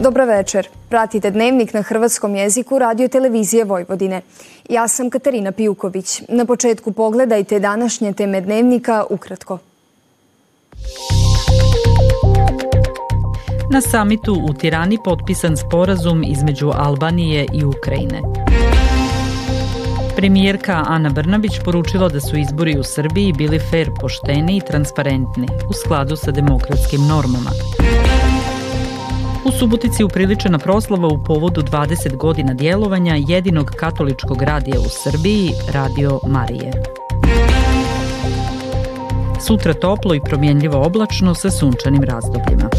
Dobro 0.00 0.24
večer. 0.26 0.68
Pratite 0.88 1.30
dnevnik 1.30 1.74
na 1.74 1.82
hrvatskom 1.82 2.34
jeziku 2.34 2.78
radio 2.78 3.08
televizije 3.08 3.64
Vojvodine. 3.64 4.22
Ja 4.68 4.88
sam 4.88 5.10
Katarina 5.10 5.52
Pijuković. 5.52 6.22
Na 6.28 6.44
početku 6.44 6.92
pogledajte 6.92 7.58
današnje 7.58 8.12
teme 8.12 8.40
dnevnika 8.40 9.04
ukratko. 9.10 9.58
Na 13.72 13.80
samitu 13.80 14.32
u 14.50 14.54
Tirani 14.54 14.98
potpisan 15.04 15.56
sporazum 15.56 16.22
između 16.22 16.70
Albanije 16.74 17.46
i 17.54 17.64
Ukrajine. 17.64 18.20
Premijerka 20.16 20.84
Ana 20.86 21.10
Brnabić 21.10 21.52
poručila 21.64 22.08
da 22.08 22.20
su 22.20 22.36
izbori 22.36 22.78
u 22.78 22.82
Srbiji 22.82 23.32
bili 23.32 23.58
fair, 23.70 23.90
pošteni 24.00 24.56
i 24.56 24.66
transparentni 24.66 25.48
u 25.68 25.72
skladu 25.72 26.16
sa 26.16 26.30
demokratskim 26.30 27.00
normama. 27.06 27.50
Subotici 29.60 30.04
upriličena 30.04 30.58
proslava 30.58 31.08
u 31.08 31.24
povodu 31.24 31.62
20 31.62 32.16
godina 32.16 32.54
djelovanja 32.54 33.14
jedinog 33.28 33.70
katoličkog 33.76 34.42
radija 34.42 34.80
u 34.80 34.88
Srbiji, 34.88 35.50
Radio 35.72 36.20
Marije. 36.26 36.72
Sutra 39.46 39.74
toplo 39.74 40.14
i 40.14 40.20
promjenljivo 40.20 40.86
oblačno 40.86 41.34
sa 41.34 41.50
sunčanim 41.50 42.02
razdobljima. 42.02 42.70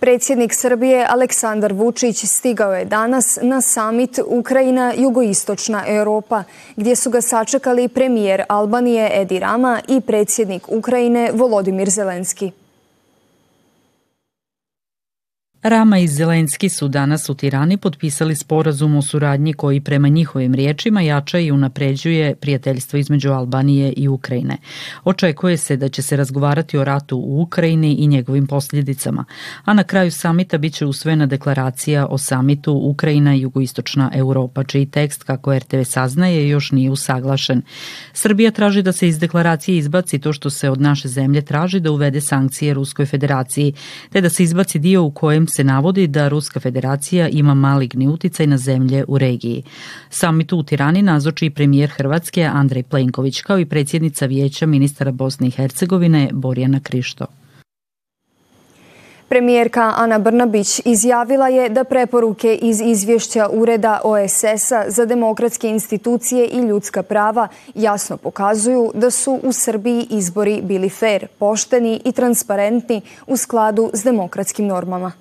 Predsjednik 0.00 0.54
Srbije 0.54 1.06
Aleksandar 1.08 1.72
Vučić 1.72 2.24
stigao 2.24 2.74
je 2.74 2.84
danas 2.84 3.38
na 3.42 3.60
samit 3.60 4.18
Ukrajina 4.26 4.92
jugoistočna 4.96 5.84
Europa, 5.86 6.44
gdje 6.76 6.96
su 6.96 7.10
ga 7.10 7.20
sačekali 7.20 7.88
premijer 7.88 8.42
Albanije 8.48 9.10
Edi 9.14 9.38
Rama 9.38 9.80
i 9.88 10.00
predsjednik 10.00 10.68
Ukrajine 10.68 11.30
Volodimir 11.34 11.90
Zelenski. 11.90 12.52
Rama 15.62 15.98
i 15.98 16.08
Zelenski 16.08 16.68
su 16.68 16.88
danas 16.88 17.28
u 17.28 17.34
Tirani 17.34 17.76
potpisali 17.76 18.36
sporazum 18.36 18.96
o 18.96 19.02
suradnji 19.02 19.52
koji 19.52 19.80
prema 19.80 20.08
njihovim 20.08 20.54
riječima 20.54 21.00
jača 21.00 21.38
i 21.38 21.50
unapređuje 21.50 22.34
prijateljstvo 22.34 22.98
između 22.98 23.30
Albanije 23.30 23.92
i 23.92 24.08
Ukrajine. 24.08 24.56
Očekuje 25.04 25.56
se 25.56 25.76
da 25.76 25.88
će 25.88 26.02
se 26.02 26.16
razgovarati 26.16 26.78
o 26.78 26.84
ratu 26.84 27.18
u 27.18 27.42
Ukrajini 27.42 27.94
i 27.94 28.06
njegovim 28.06 28.46
posljedicama, 28.46 29.24
a 29.64 29.74
na 29.74 29.84
kraju 29.84 30.10
samita 30.10 30.58
bit 30.58 30.74
će 30.74 30.86
usvojena 30.86 31.26
deklaracija 31.26 32.06
o 32.06 32.18
samitu 32.18 32.72
Ukrajina 32.72 33.34
i 33.34 33.40
jugoistočna 33.40 34.10
Europa, 34.14 34.64
čiji 34.64 34.86
tekst, 34.86 35.22
kako 35.22 35.58
RTV 35.58 35.82
saznaje, 35.84 36.48
još 36.48 36.72
nije 36.72 36.90
usaglašen. 36.90 37.62
Srbija 38.12 38.50
traži 38.50 38.82
da 38.82 38.92
se 38.92 39.08
iz 39.08 39.18
deklaracije 39.18 39.78
izbaci 39.78 40.18
to 40.18 40.32
što 40.32 40.50
se 40.50 40.70
od 40.70 40.80
naše 40.80 41.08
zemlje 41.08 41.42
traži 41.42 41.80
da 41.80 41.90
uvede 41.90 42.20
sankcije 42.20 42.74
Ruskoj 42.74 43.06
federaciji, 43.06 43.72
te 44.10 44.20
da 44.20 44.28
se 44.28 44.42
izbaci 44.42 44.78
dio 44.78 45.02
u 45.02 45.10
kojem 45.10 45.49
se 45.50 45.64
navodi 45.64 46.06
da 46.06 46.28
Ruska 46.28 46.60
federacija 46.60 47.28
ima 47.28 47.54
maligni 47.54 48.08
uticaj 48.08 48.46
na 48.46 48.58
zemlje 48.58 49.04
u 49.08 49.18
regiji. 49.18 49.62
Samitu 50.10 50.58
u 50.58 50.62
Tirani 50.62 51.02
nazoči 51.02 51.46
i 51.46 51.50
premijer 51.50 51.90
Hrvatske 51.90 52.44
Andrej 52.44 52.82
Plenković 52.82 53.40
kao 53.42 53.58
i 53.58 53.66
predsjednica 53.66 54.26
vijeća 54.26 54.66
ministara 54.66 55.12
Bosne 55.12 55.46
i 55.46 55.50
Hercegovine 55.50 56.28
Borjana 56.32 56.80
Krišto. 56.80 57.26
Premijerka 59.30 59.92
Ana 59.96 60.18
Brnabić 60.18 60.80
izjavila 60.84 61.48
je 61.48 61.68
da 61.68 61.84
preporuke 61.84 62.54
iz 62.54 62.80
izvješća 62.80 63.48
Ureda 63.52 64.00
OSS-a 64.04 64.84
za 64.90 65.04
demokratske 65.04 65.68
institucije 65.68 66.46
i 66.46 66.60
ljudska 66.60 67.02
prava 67.02 67.48
jasno 67.74 68.16
pokazuju 68.16 68.90
da 68.94 69.10
su 69.10 69.40
u 69.42 69.52
Srbiji 69.52 70.06
izbori 70.10 70.60
bili 70.62 70.88
fair, 70.88 71.26
pošteni 71.38 72.00
i 72.04 72.12
transparentni 72.12 73.00
u 73.26 73.36
skladu 73.36 73.90
s 73.92 74.04
demokratskim 74.04 74.66
normama. 74.66 75.12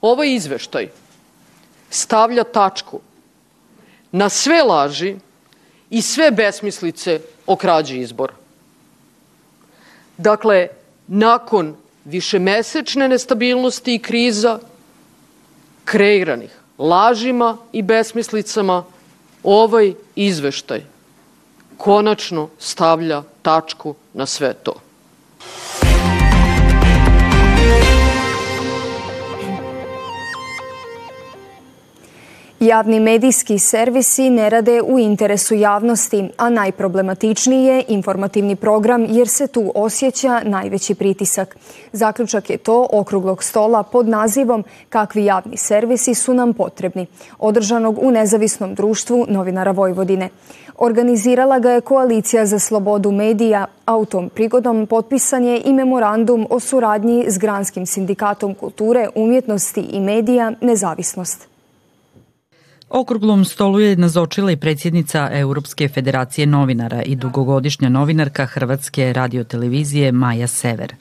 Ovaj 0.00 0.34
izveštaj 0.34 0.88
stavlja 1.90 2.44
tačku 2.44 3.00
na 4.12 4.28
sve 4.28 4.62
laži 4.62 5.16
i 5.90 6.02
sve 6.02 6.30
besmislice 6.30 7.20
o 7.46 7.56
krađi 7.56 7.98
izbora. 7.98 8.34
Dakle, 10.16 10.68
nakon 11.06 11.76
višemesečne 12.04 13.08
nestabilnosti 13.08 13.94
i 13.94 13.98
kriza 13.98 14.58
kreiranih 15.84 16.50
lažima 16.78 17.56
i 17.72 17.82
besmislicama, 17.82 18.84
ovaj 19.42 19.94
izveštaj 20.14 20.82
konačno 21.76 22.48
stavlja 22.58 23.22
tačku 23.42 23.94
na 24.14 24.26
sve 24.26 24.54
to. 24.54 24.85
Javni 32.66 33.00
medijski 33.00 33.58
servisi 33.58 34.30
ne 34.30 34.50
rade 34.50 34.82
u 34.82 34.98
interesu 34.98 35.54
javnosti, 35.54 36.28
a 36.36 36.50
najproblematičniji 36.50 37.64
je 37.64 37.84
informativni 37.88 38.56
program 38.56 39.06
jer 39.08 39.28
se 39.28 39.46
tu 39.46 39.72
osjeća 39.74 40.40
najveći 40.44 40.94
pritisak. 40.94 41.56
Zaključak 41.92 42.50
je 42.50 42.56
to 42.56 42.86
okruglog 42.92 43.44
stola 43.44 43.82
pod 43.82 44.08
nazivom 44.08 44.64
Kakvi 44.88 45.24
javni 45.24 45.56
servisi 45.56 46.14
su 46.14 46.34
nam 46.34 46.54
potrebni, 46.54 47.06
održanog 47.38 47.98
u 48.02 48.10
nezavisnom 48.10 48.74
društvu 48.74 49.26
novinara 49.28 49.70
Vojvodine. 49.70 50.28
Organizirala 50.78 51.58
ga 51.58 51.70
je 51.70 51.80
Koalicija 51.80 52.46
za 52.46 52.58
slobodu 52.58 53.10
medija, 53.12 53.66
a 53.84 53.96
u 53.96 54.04
tom 54.04 54.28
prigodom 54.28 54.86
potpisan 54.86 55.44
je 55.44 55.62
i 55.64 55.72
memorandum 55.72 56.46
o 56.50 56.60
suradnji 56.60 57.24
s 57.28 57.38
Granskim 57.38 57.86
sindikatom 57.86 58.54
kulture, 58.54 59.08
umjetnosti 59.14 59.80
i 59.80 60.00
medija 60.00 60.52
Nezavisnost. 60.60 61.55
Okruglom 62.96 63.44
stolu 63.44 63.80
je 63.80 63.96
nazočila 63.96 64.52
i 64.52 64.56
predsjednica 64.56 65.28
Europske 65.32 65.88
federacije 65.88 66.46
novinara 66.46 67.02
i 67.02 67.16
dugogodišnja 67.16 67.88
novinarka 67.88 68.46
Hrvatske 68.46 69.12
radiotelevizije 69.12 70.12
Maja 70.12 70.46
Sever 70.46 70.94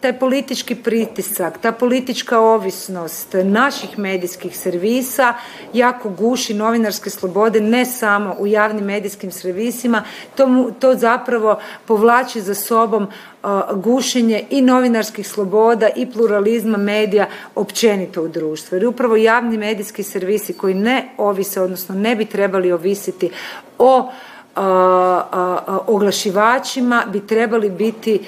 taj 0.00 0.18
politički 0.18 0.74
pritisak, 0.74 1.58
ta 1.58 1.72
politička 1.72 2.38
ovisnost 2.40 3.34
naših 3.44 3.98
medijskih 3.98 4.58
servisa 4.58 5.34
jako 5.72 6.10
guši 6.10 6.54
novinarske 6.54 7.10
slobode 7.10 7.60
ne 7.60 7.84
samo 7.86 8.36
u 8.38 8.46
javnim 8.46 8.84
medijskim 8.84 9.30
servisima, 9.30 10.04
to, 10.36 10.70
to 10.78 10.94
zapravo 10.94 11.58
povlači 11.86 12.40
za 12.40 12.54
sobom 12.54 13.08
gušenje 13.74 14.44
i 14.50 14.62
novinarskih 14.62 15.28
sloboda 15.28 15.88
i 15.96 16.06
pluralizma 16.06 16.78
medija 16.78 17.26
općenito 17.54 18.22
u 18.22 18.28
društvu. 18.28 18.76
Jer 18.76 18.86
upravo 18.86 19.16
javni 19.16 19.58
medijski 19.58 20.02
servisi 20.02 20.52
koji 20.52 20.74
ne 20.74 21.08
ovise, 21.18 21.60
odnosno 21.60 21.94
ne 21.94 22.16
bi 22.16 22.24
trebali 22.24 22.72
ovisiti 22.72 23.30
o 23.78 24.12
oglašivačima 25.86 27.04
bi 27.06 27.26
trebali 27.26 27.70
biti 27.70 28.26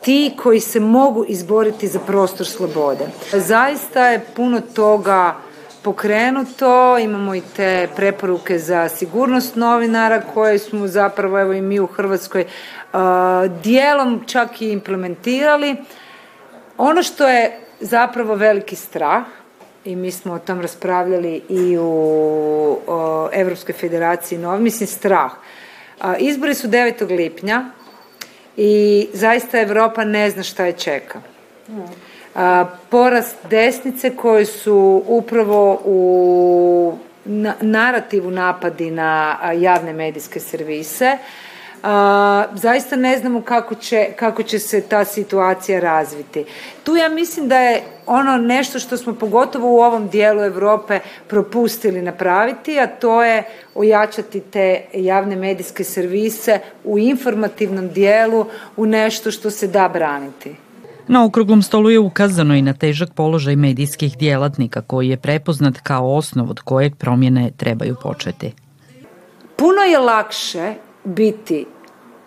ti 0.00 0.34
koji 0.42 0.60
se 0.60 0.80
mogu 0.80 1.24
izboriti 1.28 1.88
za 1.88 1.98
prostor 1.98 2.46
slobode. 2.46 3.06
Zaista 3.32 4.06
je 4.06 4.26
puno 4.36 4.60
toga 4.60 5.34
pokrenuto, 5.82 6.98
imamo 6.98 7.34
i 7.34 7.42
te 7.56 7.88
preporuke 7.96 8.58
za 8.58 8.88
sigurnost 8.88 9.56
novinara 9.56 10.22
koje 10.34 10.58
smo 10.58 10.86
zapravo 10.86 11.40
evo 11.40 11.52
i 11.52 11.60
mi 11.60 11.80
u 11.80 11.86
Hrvatskoj 11.86 12.44
dijelom 13.62 14.24
čak 14.26 14.62
i 14.62 14.72
implementirali. 14.72 15.76
Ono 16.78 17.02
što 17.02 17.28
je 17.28 17.58
zapravo 17.80 18.34
veliki 18.34 18.76
strah 18.76 19.22
i 19.84 19.96
mi 19.96 20.10
smo 20.10 20.32
o 20.32 20.38
tom 20.38 20.60
raspravljali 20.60 21.42
i 21.48 21.78
u 21.78 22.78
Europskoj 23.32 23.74
federaciji 23.74 24.38
nov, 24.38 24.60
mislim 24.60 24.86
strah. 24.86 25.32
Izbori 26.18 26.54
su 26.54 26.68
9. 26.68 27.16
lipnja 27.16 27.64
i 28.56 29.08
zaista 29.12 29.60
Europa 29.60 30.04
ne 30.04 30.30
zna 30.30 30.42
šta 30.42 30.64
je 30.64 30.72
čeka. 30.72 31.20
Porast 32.90 33.36
desnice 33.50 34.16
koji 34.16 34.44
su 34.44 35.02
upravo 35.06 35.82
u 35.84 36.98
narativu 37.60 38.30
napadi 38.30 38.90
na 38.90 39.38
javne 39.54 39.92
medijske 39.92 40.40
servise, 40.40 41.18
zaista 42.54 42.96
ne 42.96 43.18
znamo 43.18 43.42
kako 43.42 43.74
će, 43.74 44.06
kako 44.16 44.42
će 44.42 44.58
se 44.58 44.80
ta 44.80 45.04
situacija 45.04 45.80
razviti. 45.80 46.44
Tu 46.84 46.96
ja 46.96 47.08
mislim 47.08 47.48
da 47.48 47.58
je 47.58 47.82
ono 48.06 48.36
nešto 48.36 48.78
što 48.78 48.96
smo 48.96 49.14
pogotovo 49.14 49.72
u 49.72 49.80
ovom 49.80 50.08
dijelu 50.08 50.40
Europe 50.40 51.00
propustili 51.28 52.02
napraviti, 52.02 52.80
a 52.80 52.86
to 52.86 53.22
je 53.22 53.42
ojačati 53.74 54.40
te 54.40 54.84
javne 54.94 55.36
medijske 55.36 55.84
servise 55.84 56.58
u 56.84 56.98
informativnom 56.98 57.88
dijelu 57.88 58.46
u 58.76 58.86
nešto 58.86 59.30
što 59.30 59.50
se 59.50 59.66
da 59.66 59.88
braniti. 59.88 60.56
Na 61.08 61.24
okruglom 61.24 61.62
stolu 61.62 61.90
je 61.90 61.98
ukazano 61.98 62.54
i 62.54 62.62
na 62.62 62.72
težak 62.72 63.08
položaj 63.14 63.56
medijskih 63.56 64.18
djelatnika 64.18 64.80
koji 64.80 65.08
je 65.08 65.16
prepoznat 65.16 65.80
kao 65.82 66.14
osnov 66.14 66.50
od 66.50 66.60
kojeg 66.60 66.96
promjene 66.96 67.50
trebaju 67.56 67.96
početi. 68.02 68.52
Puno 69.56 69.82
je 69.82 69.98
lakše 69.98 70.74
biti 71.04 71.66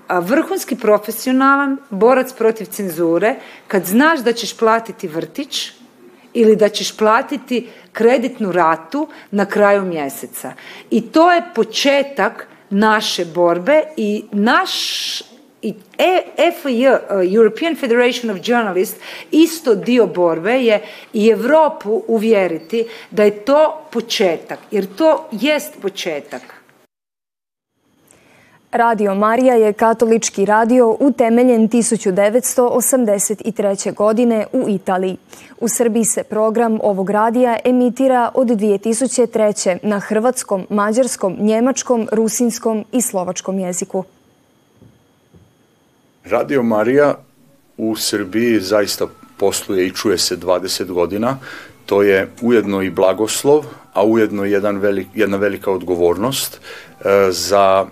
vrhunski 0.09 0.75
profesionalan 0.75 1.77
borac 1.89 2.33
protiv 2.33 2.65
cenzure 2.65 3.35
kad 3.67 3.85
znaš 3.85 4.19
da 4.19 4.33
ćeš 4.33 4.57
platiti 4.57 5.07
vrtić 5.07 5.71
ili 6.33 6.55
da 6.55 6.69
ćeš 6.69 6.97
platiti 6.97 7.69
kreditnu 7.91 8.51
ratu 8.51 9.07
na 9.31 9.45
kraju 9.45 9.81
mjeseca. 9.81 10.53
I 10.89 11.01
to 11.01 11.31
je 11.31 11.43
početak 11.55 12.47
naše 12.69 13.25
borbe 13.25 13.81
i 13.97 14.23
naš 14.31 14.71
i 15.61 15.73
EFJ, 15.97 16.87
uh, 16.87 17.35
European 17.35 17.75
Federation 17.75 18.29
of 18.31 18.37
Journalists, 18.43 18.99
isto 19.31 19.75
dio 19.75 20.07
borbe 20.07 20.53
je 20.53 20.81
i 21.13 21.29
Europu 21.29 22.03
uvjeriti 22.07 22.85
da 23.11 23.23
je 23.23 23.45
to 23.45 23.87
početak, 23.91 24.59
jer 24.71 24.85
to 24.95 25.29
jest 25.31 25.73
početak. 25.81 26.54
Radio 28.77 29.15
Marija 29.15 29.55
je 29.55 29.73
katolički 29.73 30.45
radio 30.45 30.97
utemeljen 30.99 31.69
1983. 31.69 33.93
godine 33.93 34.45
u 34.53 34.69
Italiji. 34.69 35.17
U 35.59 35.67
Srbiji 35.67 36.05
se 36.05 36.23
program 36.23 36.79
ovog 36.83 37.09
radija 37.09 37.57
emitira 37.65 38.31
od 38.33 38.47
2003. 38.47 39.77
na 39.83 39.99
hrvatskom, 39.99 40.67
mađarskom, 40.69 41.37
njemačkom, 41.39 42.07
rusinskom 42.11 42.85
i 42.91 43.01
slovačkom 43.01 43.59
jeziku. 43.59 44.03
Radio 46.25 46.63
Marija 46.63 47.15
u 47.77 47.95
Srbiji 47.95 48.59
zaista 48.59 49.07
posluje 49.37 49.87
i 49.87 49.91
čuje 49.91 50.17
se 50.17 50.37
20 50.37 50.91
godina. 50.91 51.37
To 51.85 52.03
je 52.03 52.31
ujedno 52.41 52.81
i 52.81 52.89
blagoslov, 52.89 53.65
a 53.93 54.05
ujedno 54.05 54.45
jedan 54.45 54.77
velik, 54.77 55.07
jedna 55.13 55.37
velika 55.37 55.71
odgovornost 55.71 56.59
e, 56.59 56.61
za 57.31 57.85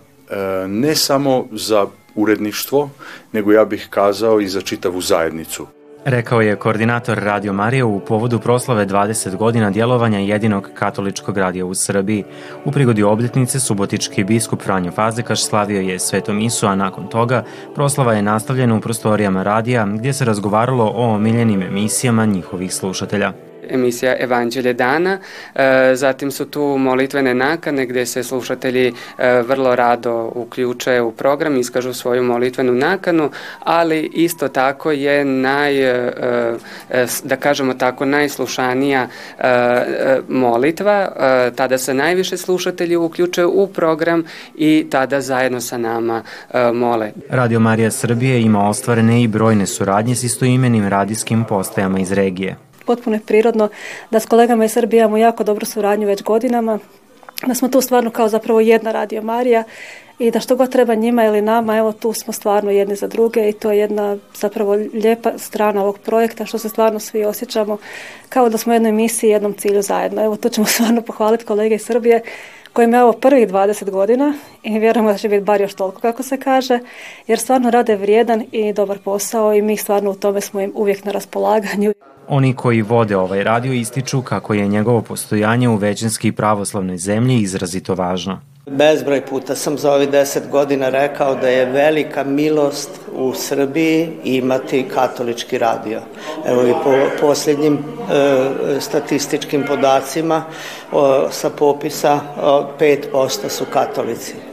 ne 0.67 0.95
samo 0.95 1.45
za 1.51 1.87
uredništvo, 2.15 2.89
nego 3.31 3.51
ja 3.51 3.65
bih 3.65 3.87
kazao 3.89 4.41
i 4.41 4.47
za 4.47 4.61
čitavu 4.61 5.01
zajednicu. 5.01 5.67
Rekao 6.05 6.41
je 6.41 6.55
koordinator 6.55 7.17
Radio 7.17 7.53
Marije 7.53 7.83
u 7.83 7.99
povodu 7.99 8.39
proslave 8.39 8.85
20 8.85 9.35
godina 9.35 9.69
djelovanja 9.69 10.19
jedinog 10.19 10.69
katoličkog 10.75 11.37
radija 11.37 11.65
u 11.65 11.73
Srbiji. 11.73 12.23
U 12.65 12.71
prigodi 12.71 13.03
obljetnice 13.03 13.59
subotički 13.59 14.23
biskup 14.23 14.61
Franjo 14.61 14.91
Fazekaš 14.91 15.45
slavio 15.45 15.81
je 15.81 15.99
svetom 15.99 16.35
misu, 16.35 16.67
a 16.67 16.75
nakon 16.75 17.07
toga 17.07 17.43
proslava 17.75 18.13
je 18.13 18.21
nastavljena 18.21 18.75
u 18.75 18.81
prostorijama 18.81 19.43
radija 19.43 19.85
gdje 19.85 20.13
se 20.13 20.25
razgovaralo 20.25 20.93
o 20.95 21.15
omiljenim 21.15 21.61
emisijama 21.61 22.25
njihovih 22.25 22.73
slušatelja 22.73 23.33
emisija 23.69 24.15
Evanđelje 24.19 24.73
dana. 24.73 25.17
E, 25.55 25.91
zatim 25.95 26.31
su 26.31 26.45
tu 26.45 26.77
molitvene 26.77 27.33
nakane 27.33 27.85
gdje 27.85 28.05
se 28.05 28.23
slušatelji 28.23 28.87
e, 29.17 29.41
vrlo 29.41 29.75
rado 29.75 30.31
uključe 30.35 31.01
u 31.01 31.11
program, 31.11 31.57
iskažu 31.57 31.93
svoju 31.93 32.23
molitvenu 32.23 32.73
nakanu, 32.73 33.29
ali 33.59 34.11
isto 34.13 34.47
tako 34.47 34.91
je 34.91 35.25
naj, 35.25 35.83
e, 35.83 36.13
da 37.23 37.35
kažemo 37.35 37.73
tako, 37.73 38.05
najslušanija 38.05 39.07
molitva. 40.27 41.07
Tada 41.55 41.77
se 41.77 41.93
najviše 41.93 42.37
slušatelji 42.37 42.95
uključe 42.95 43.45
u 43.45 43.67
program 43.67 44.23
i 44.55 44.87
tada 44.89 45.21
zajedno 45.21 45.61
sa 45.61 45.77
nama 45.77 46.23
mole. 46.73 47.11
Radio 47.29 47.59
Marija 47.59 47.91
Srbije 47.91 48.41
ima 48.41 48.69
ostvarene 48.69 49.23
i 49.23 49.27
brojne 49.27 49.65
suradnje 49.65 50.15
s 50.15 50.23
istoimenim 50.23 50.87
radijskim 50.87 51.43
postajama 51.43 51.99
iz 51.99 52.11
regije 52.11 52.55
potpuno 52.85 53.15
je 53.15 53.25
prirodno 53.25 53.69
da 54.11 54.19
s 54.19 54.25
kolegama 54.25 54.65
iz 54.65 54.71
Srbije 54.71 54.99
imamo 54.99 55.17
jako 55.17 55.43
dobru 55.43 55.65
suradnju 55.65 56.07
već 56.07 56.23
godinama, 56.23 56.79
da 57.47 57.53
smo 57.53 57.67
tu 57.67 57.81
stvarno 57.81 58.11
kao 58.11 58.29
zapravo 58.29 58.59
jedna 58.59 58.91
radio 58.91 59.21
Marija 59.21 59.63
i 60.19 60.31
da 60.31 60.39
što 60.39 60.55
god 60.55 60.71
treba 60.71 60.95
njima 60.95 61.25
ili 61.25 61.41
nama, 61.41 61.77
evo 61.77 61.91
tu 61.91 62.13
smo 62.13 62.33
stvarno 62.33 62.71
jedni 62.71 62.95
za 62.95 63.07
druge 63.07 63.49
i 63.49 63.53
to 63.53 63.71
je 63.71 63.77
jedna 63.77 64.17
zapravo 64.35 64.73
lijepa 64.73 65.31
strana 65.37 65.81
ovog 65.81 65.99
projekta 65.99 66.45
što 66.45 66.57
se 66.57 66.69
stvarno 66.69 66.99
svi 66.99 67.25
osjećamo 67.25 67.77
kao 68.29 68.49
da 68.49 68.57
smo 68.57 68.71
u 68.71 68.73
jednoj 68.73 68.91
misiji 68.91 69.29
jednom 69.29 69.53
cilju 69.53 69.81
zajedno. 69.81 70.23
Evo 70.23 70.35
tu 70.35 70.49
ćemo 70.49 70.67
stvarno 70.73 71.01
pohvaliti 71.01 71.45
kolege 71.45 71.75
iz 71.75 71.85
Srbije 71.85 72.21
koji 72.73 72.85
ima 72.85 72.97
evo 72.97 73.13
prvih 73.13 73.47
20 73.47 73.89
godina 73.89 74.33
i 74.63 74.79
vjerujemo 74.79 75.11
da 75.11 75.17
će 75.17 75.29
biti 75.29 75.43
bar 75.43 75.61
još 75.61 75.73
toliko 75.73 76.01
kako 76.01 76.23
se 76.23 76.37
kaže, 76.37 76.79
jer 77.27 77.39
stvarno 77.39 77.71
rade 77.71 77.95
vrijedan 77.95 78.45
i 78.51 78.73
dobar 78.73 78.99
posao 78.99 79.53
i 79.53 79.61
mi 79.61 79.77
stvarno 79.77 80.11
u 80.11 80.15
tome 80.15 80.41
smo 80.41 80.61
im 80.61 80.71
uvijek 80.75 81.05
na 81.05 81.11
raspolaganju. 81.11 81.93
Oni 82.27 82.55
koji 82.55 82.81
vode 82.81 83.17
ovaj 83.17 83.43
radio 83.43 83.73
ističu 83.73 84.21
kako 84.21 84.53
je 84.53 84.67
njegovo 84.67 85.01
postojanje 85.01 85.69
u 85.69 85.75
većinski 85.75 86.31
pravoslavnoj 86.31 86.97
zemlji 86.97 87.41
izrazito 87.41 87.95
važno. 87.95 88.39
Bezbroj 88.65 89.25
puta 89.25 89.55
sam 89.55 89.77
za 89.77 89.93
ovih 89.93 90.09
deset 90.09 90.49
godina 90.49 90.89
rekao 90.89 91.35
da 91.35 91.47
je 91.47 91.65
velika 91.65 92.23
milost 92.23 92.89
u 93.15 93.33
Srbiji 93.33 94.09
imati 94.23 94.85
katolički 94.93 95.57
radio. 95.57 96.01
Evo 96.45 96.67
i 96.67 96.73
po 96.83 96.93
posljednjim 97.21 97.77
e, 97.77 98.79
statističkim 98.79 99.63
podacima 99.67 100.43
o, 100.91 101.27
sa 101.31 101.49
popisa 101.49 102.19
o, 102.41 102.67
5% 102.79 103.49
su 103.49 103.65
katolici 103.65 104.52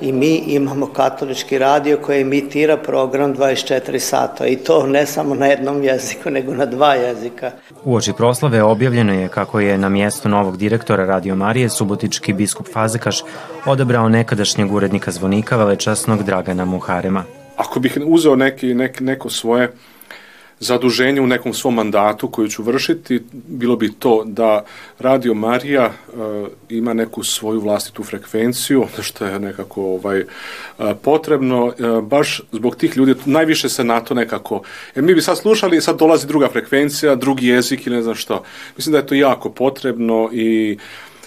i 0.00 0.12
mi 0.12 0.36
imamo 0.36 0.86
katolički 0.86 1.58
radio 1.58 1.98
koji 2.02 2.20
emitira 2.20 2.76
program 2.76 3.34
24 3.34 3.98
sata 3.98 4.46
i 4.46 4.56
to 4.56 4.86
ne 4.86 5.06
samo 5.06 5.34
na 5.34 5.46
jednom 5.46 5.82
jeziku 5.82 6.30
nego 6.30 6.54
na 6.54 6.66
dva 6.66 6.94
jezika. 6.94 7.50
U 7.84 7.94
oči 7.94 8.12
proslave 8.12 8.62
objavljeno 8.62 9.12
je 9.12 9.28
kako 9.28 9.60
je 9.60 9.78
na 9.78 9.88
mjesto 9.88 10.28
novog 10.28 10.56
direktora 10.56 11.06
Radio 11.06 11.36
Marije 11.36 11.68
subotički 11.68 12.32
biskup 12.32 12.66
Fazekaš 12.72 13.22
odabrao 13.66 14.08
nekadašnjeg 14.08 14.72
urednika 14.72 15.10
zvonika 15.10 15.56
velečasnog 15.56 16.22
Dragana 16.22 16.64
Muharema. 16.64 17.24
Ako 17.56 17.80
bih 17.80 17.98
uzeo 18.06 18.36
neki, 18.36 18.74
nek, 18.74 19.00
neko 19.00 19.30
svoje 19.30 19.72
zaduženje 20.60 21.20
u 21.20 21.26
nekom 21.26 21.54
svom 21.54 21.74
mandatu 21.74 22.28
koju 22.28 22.48
ću 22.48 22.62
vršiti, 22.62 23.22
bilo 23.32 23.76
bi 23.76 23.92
to 23.92 24.22
da 24.24 24.64
Radio 24.98 25.34
Marija 25.34 25.84
e, 25.84 25.92
ima 26.68 26.94
neku 26.94 27.24
svoju 27.24 27.60
vlastitu 27.60 28.04
frekvenciju, 28.04 28.86
što 29.06 29.24
je 29.26 29.40
nekako 29.40 29.82
ovaj, 29.82 30.20
e, 30.20 30.24
potrebno, 31.02 31.72
e, 31.78 32.00
baš 32.02 32.40
zbog 32.52 32.76
tih 32.76 32.96
ljudi, 32.96 33.14
najviše 33.24 33.68
se 33.68 33.84
na 33.84 34.00
to 34.00 34.14
nekako, 34.14 34.62
jer 34.94 35.04
mi 35.04 35.14
bi 35.14 35.22
sad 35.22 35.38
slušali, 35.38 35.80
sad 35.80 35.98
dolazi 35.98 36.26
druga 36.26 36.48
frekvencija, 36.48 37.14
drugi 37.14 37.46
jezik 37.46 37.86
i 37.86 37.90
ne 37.90 38.02
znam 38.02 38.14
što. 38.14 38.42
Mislim 38.76 38.92
da 38.92 38.98
je 38.98 39.06
to 39.06 39.14
jako 39.14 39.50
potrebno 39.50 40.30
i 40.32 40.78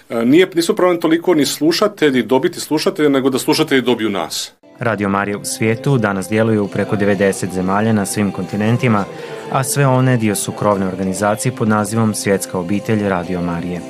nije, 0.10 0.50
nisu 0.56 0.76
problem 0.76 1.02
toliko 1.02 1.34
ni 1.34 1.46
slušatelji, 1.46 2.24
dobiti 2.24 2.60
slušatelje, 2.60 3.10
nego 3.10 3.30
da 3.30 3.40
slušatelji 3.40 3.82
dobiju 3.82 4.10
nas. 4.10 4.54
Radio 4.80 5.10
Marija 5.10 5.38
u 5.38 5.46
svijetu 5.46 5.98
danas 5.98 6.30
djeluje 6.30 6.62
u 6.62 6.68
preko 6.68 6.96
90 6.96 7.52
zemalja 7.52 7.94
na 7.94 8.06
svim 8.06 8.32
kontinentima, 8.32 9.06
a 9.52 9.64
sve 9.64 9.88
one 9.88 10.18
dio 10.18 10.36
su 10.36 10.52
krovne 10.52 10.88
organizacije 10.88 11.56
pod 11.56 11.68
nazivom 11.68 12.14
Svjetska 12.14 12.60
obitelj 12.60 13.10
Radio 13.10 13.42
Marije. 13.42 13.82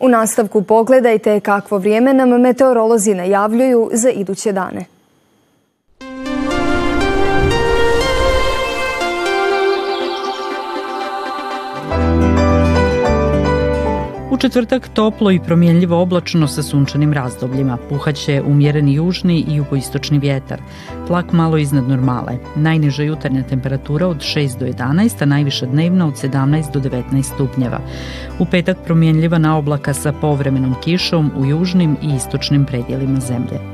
U 0.00 0.08
nastavku 0.08 0.62
pogledajte 0.62 1.40
kakvo 1.40 1.78
vrijeme 1.78 2.14
nam 2.14 2.40
meteorolozi 2.40 3.14
najavljuju 3.14 3.90
za 3.92 4.10
iduće 4.10 4.52
dane. 4.52 4.93
Četvrtak 14.44 14.88
toplo 14.88 15.30
i 15.30 15.40
promjenljivo 15.40 16.02
oblačno 16.02 16.48
sa 16.48 16.62
sunčanim 16.62 17.12
razdobljima. 17.12 17.78
Puhaće 17.88 18.42
umjereni 18.46 18.94
južni 18.94 19.44
i 19.48 19.54
jugoistočni 19.54 20.18
vjetar. 20.18 20.60
Tlak 21.06 21.32
malo 21.32 21.58
iznad 21.58 21.88
normale. 21.88 22.38
Najniža 22.56 23.02
jutarnja 23.02 23.42
temperatura 23.42 24.06
od 24.06 24.16
6 24.16 24.58
do 24.58 24.66
11, 24.66 25.22
a 25.22 25.26
najviša 25.26 25.66
dnevna 25.66 26.06
od 26.06 26.14
17 26.14 26.72
do 26.72 26.80
19 26.80 27.22
stupnjeva. 27.22 27.80
U 28.38 28.44
petak 28.44 28.76
promjenljiva 28.84 29.38
na 29.38 29.56
oblaka 29.58 29.94
sa 29.94 30.12
povremenom 30.12 30.74
kišom 30.84 31.30
u 31.36 31.46
južnim 31.46 31.96
i 32.02 32.14
istočnim 32.16 32.64
predjelima 32.64 33.20
zemlje. 33.20 33.73